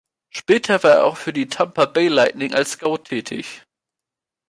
Später 0.31 0.81
war 0.81 0.91
er 0.93 1.03
auch 1.03 1.15
für 1.15 1.31
die 1.31 1.47
Tampa 1.47 1.85
Bay 1.85 2.07
Lightning 2.07 2.55
als 2.55 2.71
Scout 2.71 2.97
tätig. 3.03 3.65